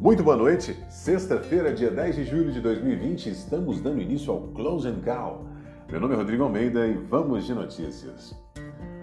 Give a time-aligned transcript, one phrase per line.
[0.00, 0.76] Muito boa noite.
[0.88, 5.44] Sexta-feira, dia 10 de julho de 2020, estamos dando início ao Close and Call.
[5.90, 8.32] Meu nome é Rodrigo Almeida e vamos de notícias.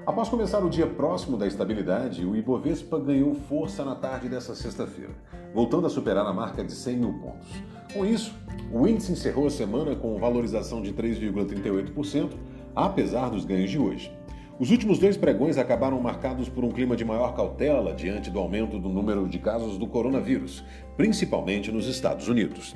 [0.06, 5.12] Após começar o dia próximo da estabilidade, o Ibovespa ganhou força na tarde dessa sexta-feira,
[5.54, 7.50] voltando a superar a marca de 100 mil pontos.
[7.94, 8.34] Com isso,
[8.72, 12.30] o índice encerrou a semana com valorização de 3,38%,
[12.74, 14.18] apesar dos ganhos de hoje.
[14.58, 18.80] Os últimos dois pregões acabaram marcados por um clima de maior cautela diante do aumento
[18.80, 20.64] do número de casos do coronavírus,
[20.96, 22.74] principalmente nos Estados Unidos.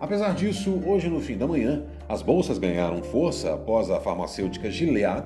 [0.00, 5.24] Apesar disso, hoje no fim da manhã, as bolsas ganharam força após a farmacêutica Gilead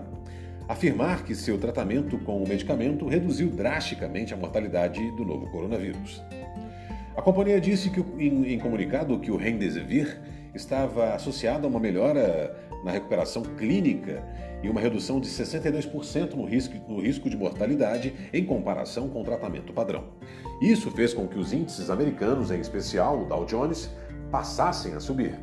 [0.69, 6.23] afirmar que seu tratamento com o medicamento reduziu drasticamente a mortalidade do novo coronavírus.
[7.17, 10.21] A companhia disse que, em, em comunicado que o Remdesivir
[10.55, 14.23] estava associado a uma melhora na recuperação clínica
[14.63, 19.25] e uma redução de 62% no risco, no risco de mortalidade em comparação com o
[19.25, 20.05] tratamento padrão.
[20.61, 23.91] Isso fez com que os índices americanos, em especial o Dow Jones,
[24.31, 25.39] passassem a subir.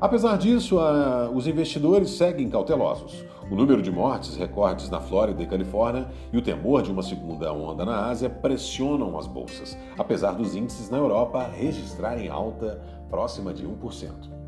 [0.00, 3.24] Apesar disso, a, os investidores seguem cautelosos.
[3.50, 7.52] O número de mortes recordes na Flórida e Califórnia e o temor de uma segunda
[7.52, 13.64] onda na Ásia pressionam as bolsas, apesar dos índices na Europa registrarem alta próxima de
[13.64, 14.45] 1%.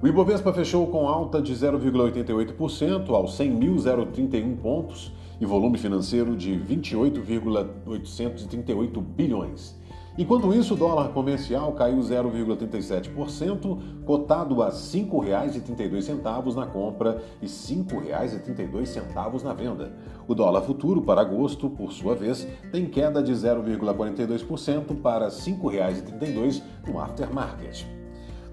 [0.00, 9.00] O Ibovespa fechou com alta de 0,88% aos 100.031 pontos e volume financeiro de 28,838
[9.00, 9.76] bilhões.
[10.16, 17.52] Enquanto isso, o dólar comercial caiu 0,37%, cotado a R$ 5,32 na compra e R$
[17.52, 19.96] 5,32 na venda.
[20.28, 26.62] O dólar futuro para agosto, por sua vez, tem queda de 0,42% para R$ 5,32
[26.86, 27.97] no aftermarket.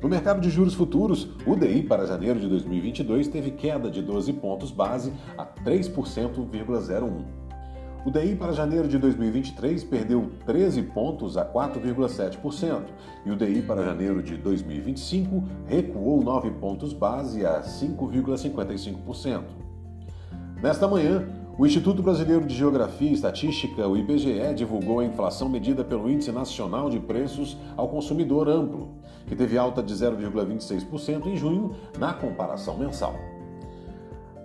[0.05, 4.33] No mercado de juros futuros, o DI para janeiro de 2022 teve queda de 12
[4.33, 7.25] pontos base a 3,01%.
[8.05, 12.83] O DI para janeiro de 2023 perdeu 13 pontos a 4,7%
[13.25, 19.41] e o DI para janeiro de 2025 recuou 9 pontos base a 5,55%.
[20.61, 21.27] Nesta manhã,
[21.57, 26.29] o Instituto Brasileiro de Geografia e Estatística, o IBGE, divulgou a inflação medida pelo Índice
[26.29, 28.89] Nacional de Preços ao Consumidor Amplo,
[29.25, 33.15] que teve alta de 0,26% em junho na comparação mensal.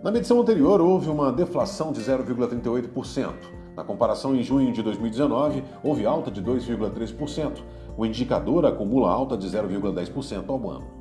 [0.05, 3.35] Na medição anterior, houve uma deflação de 0,38%.
[3.77, 7.59] Na comparação em junho de 2019, houve alta de 2,3%.
[7.97, 11.00] O indicador acumula alta de 0,10% ao ano.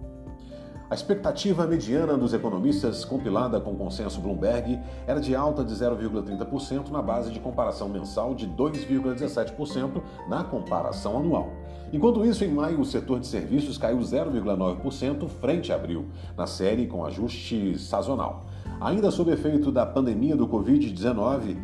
[0.89, 6.89] A expectativa mediana dos economistas, compilada com o consenso Bloomberg, era de alta de 0,30%
[6.89, 11.53] na base de comparação mensal de 2,17% na comparação anual.
[11.93, 16.87] Enquanto isso, em maio, o setor de serviços caiu 0,9% frente a abril, na série
[16.87, 18.47] com ajuste sazonal.
[18.81, 21.55] Ainda sob efeito da pandemia do Covid-19,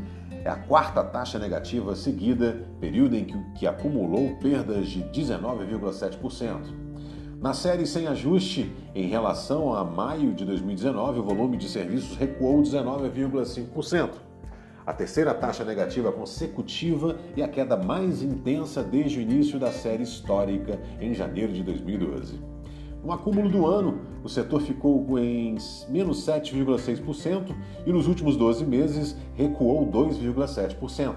[0.43, 6.84] é a quarta taxa negativa seguida, período em que, que acumulou perdas de 19,7%.
[7.41, 12.61] Na série sem ajuste, em relação a maio de 2019, o volume de serviços recuou
[12.61, 14.09] 19,5%.
[14.85, 20.03] A terceira taxa negativa consecutiva e a queda mais intensa desde o início da série
[20.03, 22.39] histórica em janeiro de 2012.
[23.03, 25.57] No acúmulo do ano, o setor ficou em
[25.89, 27.53] menos 7,6%
[27.85, 31.15] e nos últimos 12 meses recuou 2,7%.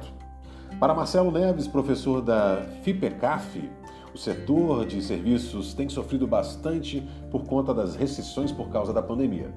[0.80, 3.70] Para Marcelo Neves, professor da FIPECAF,
[4.18, 9.54] o setor de serviços tem sofrido bastante por conta das restrições por causa da pandemia.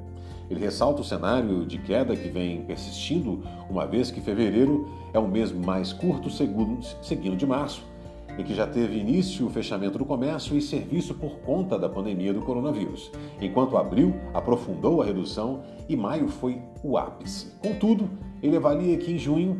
[0.52, 5.28] Ele ressalta o cenário de queda que vem persistindo, uma vez que fevereiro é o
[5.28, 7.84] mês mais curto, seguindo de março,
[8.38, 12.32] em que já teve início o fechamento do comércio e serviço por conta da pandemia
[12.32, 13.12] do coronavírus,
[13.42, 17.48] enquanto abril aprofundou a redução e maio foi o ápice.
[17.64, 18.08] Contudo,
[18.44, 19.60] ele avalia que em junho,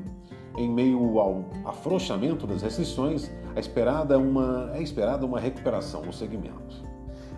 [0.56, 6.84] em meio ao afrouxamento das restrições, é esperada uma, é esperada uma recuperação no segmento.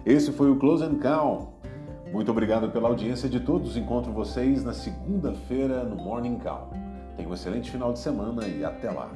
[0.06, 1.54] Esse foi o Close and Call.
[2.12, 3.78] Muito obrigado pela audiência de todos.
[3.78, 6.70] Encontro vocês na segunda-feira no Morning Call.
[7.16, 9.10] Tenha um excelente final de semana e até lá.